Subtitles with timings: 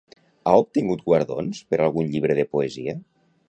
[0.47, 3.01] Ha obtingut guardons per algun llibre de poesia?